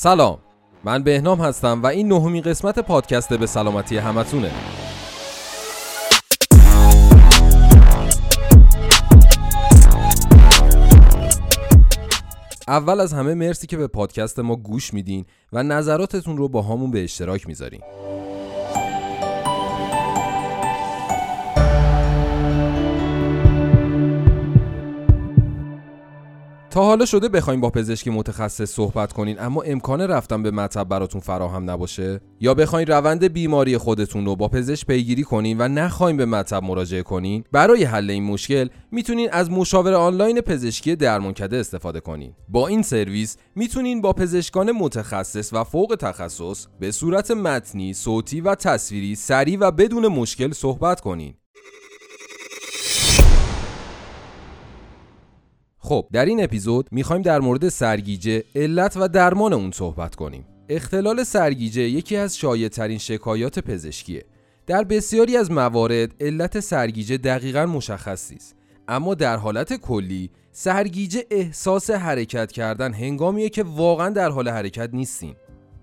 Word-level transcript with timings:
سلام. 0.00 0.38
من 0.84 1.02
بهنام 1.02 1.40
هستم 1.40 1.82
و 1.82 1.86
این 1.86 2.08
نهمین 2.08 2.42
قسمت 2.42 2.78
پادکست 2.78 3.32
به 3.32 3.46
سلامتی 3.46 3.96
همتونه. 3.96 4.50
اول 12.68 13.00
از 13.00 13.12
همه 13.12 13.34
مرسی 13.34 13.66
که 13.66 13.76
به 13.76 13.86
پادکست 13.86 14.38
ما 14.38 14.56
گوش 14.56 14.94
میدین 14.94 15.24
و 15.52 15.62
نظراتتون 15.62 16.36
رو 16.36 16.48
با 16.48 16.62
همون 16.62 16.90
به 16.90 17.04
اشتراک 17.04 17.46
می‌ذارین. 17.46 17.80
حالا 26.82 27.04
شده 27.04 27.28
بخوایم 27.28 27.60
با 27.60 27.70
پزشکی 27.70 28.10
متخصص 28.10 28.70
صحبت 28.70 29.12
کنین 29.12 29.40
اما 29.40 29.62
امکان 29.62 30.00
رفتن 30.00 30.42
به 30.42 30.50
مطب 30.50 30.84
براتون 30.84 31.20
فراهم 31.20 31.70
نباشه؟ 31.70 32.20
یا 32.40 32.54
بخواین 32.54 32.86
روند 32.86 33.24
بیماری 33.24 33.78
خودتون 33.78 34.26
رو 34.26 34.36
با 34.36 34.48
پزشک 34.48 34.86
پیگیری 34.86 35.22
کنین 35.22 35.60
و 35.60 35.68
نخواین 35.68 36.16
به 36.16 36.26
مطب 36.26 36.62
مراجعه 36.62 37.02
کنین؟ 37.02 37.44
برای 37.52 37.84
حل 37.84 38.10
این 38.10 38.24
مشکل 38.24 38.68
می‌تونین 38.90 39.28
از 39.32 39.50
مشاور 39.50 39.94
آنلاین 39.94 40.40
پزشکی 40.40 40.96
درمانکده 40.96 41.56
استفاده 41.56 42.00
کنین. 42.00 42.32
با 42.48 42.68
این 42.68 42.82
سرویس 42.82 43.36
می‌تونین 43.54 44.00
با 44.00 44.12
پزشکان 44.12 44.72
متخصص 44.72 45.52
و 45.52 45.64
فوق 45.64 45.96
تخصص 46.00 46.66
به 46.80 46.90
صورت 46.90 47.30
متنی، 47.30 47.94
صوتی 47.94 48.40
و 48.40 48.54
تصویری 48.54 49.14
سریع 49.14 49.58
و 49.60 49.70
بدون 49.70 50.08
مشکل 50.08 50.52
صحبت 50.52 51.00
کنین. 51.00 51.34
خب 55.88 56.06
در 56.12 56.24
این 56.24 56.44
اپیزود 56.44 56.88
می‌خوایم 56.92 57.22
در 57.22 57.40
مورد 57.40 57.68
سرگیجه 57.68 58.44
علت 58.54 58.96
و 58.96 59.08
درمان 59.08 59.52
اون 59.52 59.70
صحبت 59.70 60.14
کنیم. 60.14 60.46
اختلال 60.68 61.24
سرگیجه 61.24 61.82
یکی 61.82 62.16
از 62.16 62.36
شایع 62.36 62.68
ترین 62.68 62.98
شکایات 62.98 63.58
پزشکیه. 63.58 64.24
در 64.66 64.84
بسیاری 64.84 65.36
از 65.36 65.50
موارد 65.50 66.14
علت 66.20 66.60
سرگیجه 66.60 67.16
دقیقا 67.16 67.66
مشخص 67.66 68.32
نیست 68.32 68.56
اما 68.88 69.14
در 69.14 69.36
حالت 69.36 69.74
کلی 69.74 70.30
سرگیجه 70.52 71.24
احساس 71.30 71.90
حرکت 71.90 72.52
کردن 72.52 72.92
هنگامیه 72.92 73.48
که 73.48 73.62
واقعا 73.62 74.10
در 74.10 74.30
حال 74.30 74.48
حرکت 74.48 74.90
نیستیم. 74.92 75.36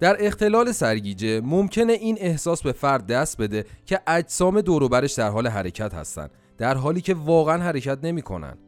در 0.00 0.16
اختلال 0.26 0.72
سرگیجه 0.72 1.40
ممکنه 1.40 1.92
این 1.92 2.18
احساس 2.20 2.62
به 2.62 2.72
فرد 2.72 3.06
دست 3.06 3.40
بده 3.40 3.64
که 3.86 4.00
اجسام 4.06 4.60
دوروبرش 4.60 5.12
در 5.12 5.30
حال 5.30 5.46
حرکت 5.46 5.94
هستند 5.94 6.30
در 6.58 6.74
حالی 6.74 7.00
که 7.00 7.14
واقعا 7.14 7.62
حرکت 7.62 7.98
نمی‌کنن. 8.02 8.58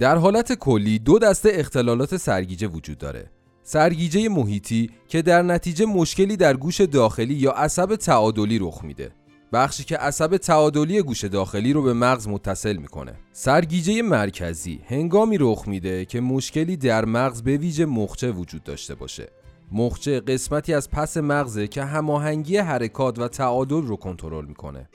در 0.00 0.16
حالت 0.16 0.52
کلی 0.52 0.98
دو 0.98 1.18
دسته 1.18 1.50
اختلالات 1.54 2.16
سرگیجه 2.16 2.66
وجود 2.66 2.98
داره. 2.98 3.30
سرگیجه 3.62 4.28
محیطی 4.28 4.90
که 5.08 5.22
در 5.22 5.42
نتیجه 5.42 5.86
مشکلی 5.86 6.36
در 6.36 6.56
گوش 6.56 6.80
داخلی 6.80 7.34
یا 7.34 7.50
عصب 7.50 7.96
تعادلی 7.96 8.58
رخ 8.58 8.84
میده. 8.84 9.10
بخشی 9.52 9.84
که 9.84 9.96
عصب 9.96 10.36
تعادلی 10.36 11.02
گوش 11.02 11.24
داخلی 11.24 11.72
رو 11.72 11.82
به 11.82 11.92
مغز 11.92 12.28
متصل 12.28 12.76
می‌کنه. 12.76 13.14
سرگیجه 13.32 14.02
مرکزی 14.02 14.80
هنگامی 14.86 15.38
رخ 15.40 15.68
میده 15.68 16.04
که 16.04 16.20
مشکلی 16.20 16.76
در 16.76 17.04
مغز 17.04 17.42
به 17.42 17.56
ویژه 17.56 17.86
مخچه 17.86 18.30
وجود 18.30 18.64
داشته 18.64 18.94
باشه. 18.94 19.28
مخچه 19.72 20.20
قسمتی 20.20 20.74
از 20.74 20.90
پس 20.90 21.16
مغزه 21.16 21.68
که 21.68 21.84
هماهنگی 21.84 22.56
حرکات 22.56 23.18
و 23.18 23.28
تعادل 23.28 23.82
رو 23.82 23.96
کنترل 23.96 24.44
می‌کنه. 24.44 24.88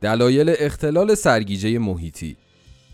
دلایل 0.00 0.54
اختلال 0.58 1.14
سرگیجه 1.14 1.78
محیطی 1.78 2.36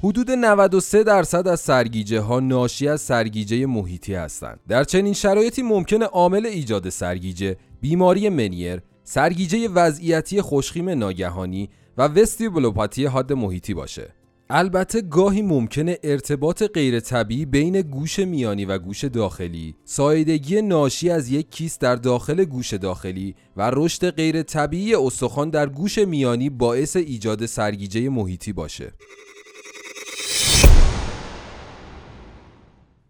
حدود 0.03 0.31
93 0.31 1.05
درصد 1.05 1.49
از 1.49 1.61
سرگیجه 1.61 2.21
ها 2.21 2.41
ناشی 2.41 2.89
از 2.89 3.01
سرگیجه 3.01 3.67
محیطی 3.67 4.15
هستند. 4.15 4.61
در 4.69 4.85
چنین 4.85 5.13
شرایطی 5.13 5.63
ممکنه 5.63 6.05
عامل 6.05 6.47
ایجاد 6.47 6.89
سرگیجه 6.89 7.57
بیماری 7.81 8.29
منیر، 8.29 8.83
سرگیجه 9.05 9.69
وضعیتی 9.69 10.41
خوشخیم 10.41 10.89
ناگهانی 10.89 11.69
و 11.99 12.03
وستیبولوپاتی 12.03 13.05
حاد 13.05 13.33
محیطی 13.33 13.75
باشه. 13.75 14.16
البته 14.51 15.01
گاهی 15.01 15.43
ممکنه 15.43 15.99
ارتباط 16.03 16.63
غیر 16.63 17.01
طبیعی 17.01 17.47
بین 17.47 17.81
گوش 17.81 18.19
میانی 18.19 18.65
و 18.65 18.79
گوش 18.79 19.05
داخلی، 19.05 19.75
سایدگی 19.85 20.63
ناشی 20.63 21.11
از 21.11 21.31
یک 21.31 21.51
کیست 21.51 21.81
در 21.81 21.97
داخل 21.97 22.45
گوش 22.45 22.75
داخلی 22.75 23.35
و 23.57 23.71
رشد 23.75 24.11
غیر 24.11 24.43
طبیعی 24.43 24.95
استخوان 24.95 25.51
در 25.51 25.69
گوش 25.69 25.99
میانی 25.99 26.51
باعث 26.51 26.97
ایجاد 26.97 27.47
سرگیجه 27.47 28.09
محیطی 28.09 28.53
باشه. 28.53 28.93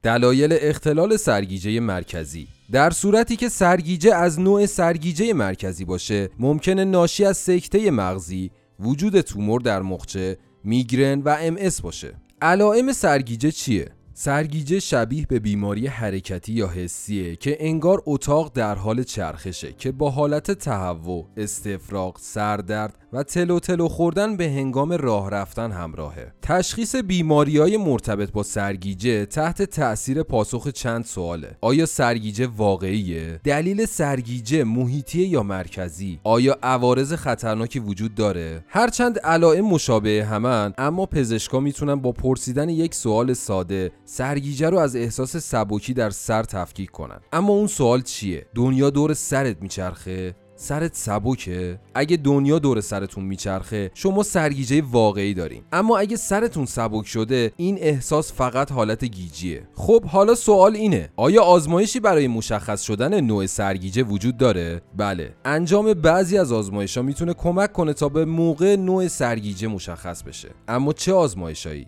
دلایل 0.02 0.58
اختلال 0.60 1.16
سرگیجه 1.16 1.80
مرکزی 1.80 2.48
در 2.72 2.90
صورتی 2.90 3.36
که 3.36 3.48
سرگیجه 3.48 4.14
از 4.14 4.40
نوع 4.40 4.66
سرگیجه 4.66 5.32
مرکزی 5.32 5.84
باشه 5.84 6.30
ممکنه 6.38 6.84
ناشی 6.84 7.24
از 7.24 7.36
سکته 7.36 7.90
مغزی 7.90 8.50
وجود 8.80 9.20
تومور 9.20 9.60
در 9.60 9.82
مخچه 9.82 10.36
میگرن 10.66 11.20
و 11.20 11.36
ام 11.40 11.56
باشه. 11.82 12.14
علائم 12.42 12.92
سرگیجه 12.92 13.50
چیه؟ 13.50 13.88
سرگیجه 14.14 14.80
شبیه 14.80 15.26
به 15.26 15.38
بیماری 15.38 15.86
حرکتی 15.86 16.52
یا 16.52 16.68
حسیه 16.68 17.36
که 17.36 17.56
انگار 17.60 18.02
اتاق 18.06 18.52
در 18.54 18.74
حال 18.74 19.02
چرخشه 19.02 19.72
که 19.72 19.92
با 19.92 20.10
حالت 20.10 20.50
تهوع، 20.50 21.28
استفراغ، 21.36 22.18
سردرد 22.18 23.05
و 23.16 23.22
تلو 23.22 23.58
تلو 23.58 23.88
خوردن 23.88 24.36
به 24.36 24.44
هنگام 24.44 24.92
راه 24.92 25.30
رفتن 25.30 25.72
همراهه. 25.72 26.32
تشخیص 26.42 26.96
بیماری 26.96 27.58
های 27.58 27.76
مرتبط 27.76 28.32
با 28.32 28.42
سرگیجه 28.42 29.26
تحت 29.26 29.62
تأثیر 29.62 30.22
پاسخ 30.22 30.68
چند 30.68 31.04
سواله. 31.04 31.56
آیا 31.60 31.86
سرگیجه 31.86 32.46
واقعیه؟ 32.46 33.40
دلیل 33.44 33.86
سرگیجه 33.86 34.64
محیطی 34.64 35.22
یا 35.22 35.42
مرکزی؟ 35.42 36.20
آیا 36.24 36.58
عوارض 36.62 37.12
خطرناکی 37.12 37.78
وجود 37.78 38.14
داره؟ 38.14 38.64
هرچند 38.68 39.18
علائم 39.18 39.64
مشابه 39.64 40.26
همن 40.30 40.72
اما 40.78 41.06
پزشکا 41.06 41.60
می‌تونن 41.60 41.94
با 41.94 42.12
پرسیدن 42.12 42.68
یک 42.68 42.94
سوال 42.94 43.32
ساده 43.32 43.90
سرگیجه 44.04 44.70
رو 44.70 44.78
از 44.78 44.96
احساس 44.96 45.36
سبکی 45.36 45.94
در 45.94 46.10
سر 46.10 46.42
تفکیک 46.42 46.90
کنن 46.90 47.20
اما 47.32 47.52
اون 47.52 47.66
سوال 47.66 48.02
چیه 48.02 48.46
دنیا 48.54 48.90
دور 48.90 49.14
سرت 49.14 49.62
میچرخه 49.62 50.34
سرت 50.58 50.94
سبکه؟ 50.94 51.78
اگه 51.94 52.16
دنیا 52.16 52.58
دور 52.58 52.80
سرتون 52.80 53.24
میچرخه 53.24 53.90
شما 53.94 54.22
سرگیجه 54.22 54.82
واقعی 54.82 55.34
دارین. 55.34 55.62
اما 55.72 55.98
اگه 55.98 56.16
سرتون 56.16 56.66
سبک 56.66 57.06
شده 57.06 57.52
این 57.56 57.78
احساس 57.80 58.32
فقط 58.32 58.72
حالت 58.72 59.04
گیجیه. 59.04 59.68
خب 59.74 60.04
حالا 60.04 60.34
سوال 60.34 60.76
اینه. 60.76 61.08
آیا 61.16 61.42
آزمایشی 61.42 62.00
برای 62.00 62.28
مشخص 62.28 62.82
شدن 62.82 63.20
نوع 63.20 63.46
سرگیجه 63.46 64.02
وجود 64.02 64.36
داره؟ 64.36 64.82
بله. 64.96 65.34
انجام 65.44 65.94
بعضی 65.94 66.38
از 66.38 66.52
آزمایش 66.52 66.96
ها 66.96 67.02
می‌تونه 67.02 67.34
کمک 67.34 67.72
کنه 67.72 67.92
تا 67.92 68.08
به 68.08 68.24
موقع 68.24 68.76
نوع 68.76 69.08
سرگیجه 69.08 69.68
مشخص 69.68 70.22
بشه. 70.22 70.48
اما 70.68 70.92
چه 70.92 71.12
آزمایشایی 71.12 71.86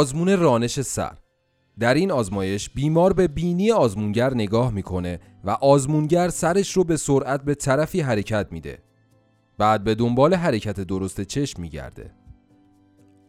آزمون 0.00 0.38
رانش 0.38 0.80
سر. 0.80 1.16
در 1.78 1.94
این 1.94 2.10
آزمایش 2.10 2.70
بیمار 2.70 3.12
به 3.12 3.28
بینی 3.28 3.70
آزمونگر 3.72 4.34
نگاه 4.34 4.72
می‌کنه 4.72 5.20
و 5.44 5.50
آزمونگر 5.50 6.28
سرش 6.28 6.72
رو 6.72 6.84
به 6.84 6.96
سرعت 6.96 7.42
به 7.42 7.54
طرفی 7.54 8.00
حرکت 8.00 8.46
میده. 8.50 8.78
بعد 9.58 9.84
به 9.84 9.94
دنبال 9.94 10.34
حرکت 10.34 10.80
درست 10.80 11.20
چشم 11.20 11.62
میگرده. 11.62 12.10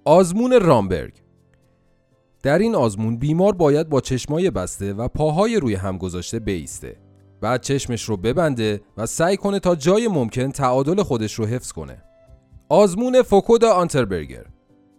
آزمون 0.05 0.59
رامبرگ. 0.61 1.13
در 2.43 2.59
این 2.59 2.75
آزمون 2.75 3.17
بیمار 3.17 3.53
باید 3.53 3.89
با 3.89 4.01
چشمای 4.01 4.51
بسته 4.51 4.93
و 4.93 5.07
پاهای 5.07 5.59
روی 5.59 5.75
هم 5.75 5.97
گذاشته 5.97 6.39
بیسته. 6.39 6.97
بعد 7.41 7.61
چشمش 7.61 8.03
رو 8.03 8.17
ببنده 8.17 8.81
و 8.97 9.05
سعی 9.05 9.37
کنه 9.37 9.59
تا 9.59 9.75
جای 9.75 10.07
ممکن 10.07 10.51
تعادل 10.51 11.03
خودش 11.03 11.33
رو 11.33 11.45
حفظ 11.45 11.71
کنه. 11.71 12.03
آزمون 12.69 13.21
فوکودا 13.21 13.73
آنتربرگر. 13.73 14.45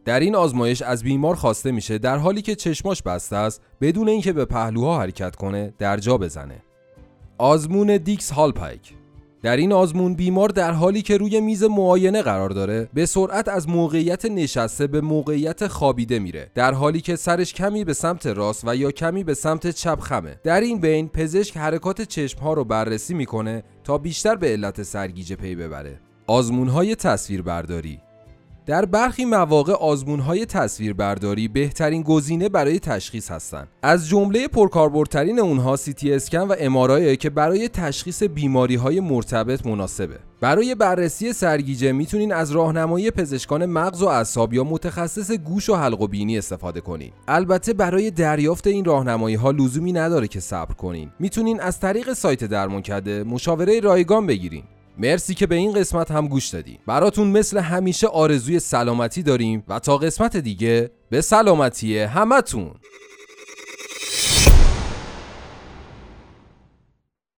در 0.05 0.21
این 0.21 0.35
آزمایش 0.35 0.83
از 0.83 1.03
بیمار 1.03 1.35
خواسته 1.35 1.73
میشه 1.73 1.99
در 1.99 2.17
حالی 2.17 2.43
که 2.43 2.55
چشماش 2.55 3.03
بسته 3.03 3.37
است 3.37 3.63
بدون 3.81 4.09
اینکه 4.09 4.33
به 4.33 4.45
پهلوها 4.45 5.01
حرکت 5.01 5.37
کنه 5.37 5.75
در 5.79 5.97
جا 5.97 6.19
بزنه. 6.19 6.63
آزمون 7.39 7.97
دیکس 7.97 8.31
هالپایک. 8.31 8.95
در 9.43 9.57
این 9.57 9.73
آزمون 9.73 10.15
بیمار 10.15 10.49
در 10.49 10.73
حالی 10.73 11.03
که 11.03 11.17
روی 11.17 11.41
میز 11.41 11.63
معاینه 11.63 12.23
قرار 12.23 12.51
داره 12.51 12.89
به 12.95 13.07
سرعت 13.07 13.49
از 13.49 13.69
موقعیت 13.69 14.25
نشسته 14.25 14.87
به 14.87 15.01
موقعیت 15.01 15.67
خوابیده 15.67 16.19
میره 16.19 16.51
در 16.55 16.75
حالی 16.75 17.01
که 17.01 17.17
سرش 17.17 17.55
کمی 17.55 17.85
به 17.85 17.95
سمت 17.95 18.27
راست 18.27 18.65
و 18.67 18.77
یا 18.77 18.91
کمی 18.91 19.25
به 19.25 19.35
سمت 19.35 19.71
چپ 19.71 20.01
خمه. 20.01 20.41
در 20.45 20.61
این 20.61 20.81
بین 20.81 21.09
پزشک 21.09 21.57
حرکات 21.57 22.03
چشم 22.03 22.39
ها 22.39 22.53
رو 22.53 22.65
بررسی 22.65 23.15
می‌کنه 23.15 23.63
تا 23.85 23.99
بیشتر 23.99 24.37
به 24.37 24.49
علت 24.49 24.83
سرگیجه 24.83 25.37
پی 25.37 25.55
ببره. 25.55 26.01
آزمون 26.27 26.69
های 26.69 26.95
تصویر 26.95 27.43
برداری 27.43 28.01
در 28.67 28.85
برخی 28.85 29.25
مواقع 29.25 29.73
آزمونهای 29.73 30.47
تصویربرداری 30.47 31.49
بهترین 31.49 32.03
گزینه 32.03 32.49
برای 32.49 32.79
تشخیص 32.79 33.31
هستند. 33.31 33.69
از 33.83 34.09
جمله 34.09 34.49
پرکاربردترین 34.49 35.39
اونها 35.39 35.77
سی 35.77 36.13
اسکن 36.13 36.39
و 36.39 36.55
امارای 36.59 37.17
که 37.17 37.31
برای 37.31 37.69
تشخیص 37.69 38.23
بیماری 38.23 38.75
های 38.75 39.01
مرتبط 39.01 39.67
مناسبه. 39.67 40.19
برای 40.41 40.75
بررسی 40.75 41.33
سرگیجه 41.33 41.93
می‌تونین 41.93 42.33
از 42.33 42.51
راهنمایی 42.51 43.11
پزشکان 43.11 43.67
مغز 43.67 44.03
و 44.03 44.07
اعصاب 44.07 44.55
یا 44.55 44.65
متخصص 44.65 45.31
گوش 45.31 45.69
و 45.69 45.75
حلق 45.75 46.01
و 46.01 46.07
بینی 46.07 46.39
استفاده 46.39 46.81
کنین. 46.81 47.13
البته 47.29 47.73
برای 47.73 48.11
دریافت 48.11 48.67
این 48.67 48.85
راهنمایی 48.85 49.37
ها 49.37 49.51
لزومی 49.51 49.93
نداره 49.93 50.29
که 50.29 50.41
صبر 50.41 50.75
کنین. 50.75 51.11
می‌تونین 51.19 51.61
از 51.61 51.81
طریق 51.81 52.13
سایت 52.13 52.45
درمانکده 52.45 53.25
مشاوره 53.25 53.81
رایگان 53.81 54.27
بگیرین. 54.27 54.65
مرسی 54.99 55.35
که 55.35 55.47
به 55.47 55.55
این 55.55 55.73
قسمت 55.73 56.11
هم 56.11 56.29
گوش 56.29 56.49
دادی 56.49 56.79
براتون 56.87 57.29
مثل 57.29 57.59
همیشه 57.59 58.07
آرزوی 58.07 58.59
سلامتی 58.59 59.23
داریم 59.23 59.65
و 59.69 59.79
تا 59.79 59.99
قسمت 59.99 60.37
دیگه 60.37 60.91
به 61.11 61.21
سلامتی 61.21 61.99
همتون. 61.99 62.71